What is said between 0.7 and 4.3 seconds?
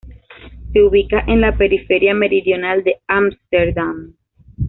Se ubica en la periferia meridional de Ámsterdam.